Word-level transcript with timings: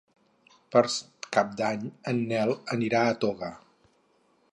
Per 0.75 0.81
Cap 1.37 1.51
d'Any 1.59 1.83
en 2.13 2.21
Nel 2.31 2.53
anirà 2.77 3.03
a 3.11 3.15
Toga. 3.25 3.51